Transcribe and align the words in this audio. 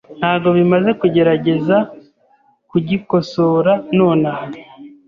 Ntabwo 0.19 0.47
bimaze 0.57 0.89
kugerageza 1.01 1.77
kugikosora 2.69 3.73
nonaha. 3.97 4.45